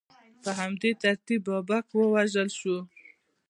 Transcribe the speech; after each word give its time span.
په 0.43 0.49
همدې 0.59 0.91
ترتیب 1.03 1.41
بابک 1.47 1.85
ووژل 1.93 2.49
شو. 2.59 2.77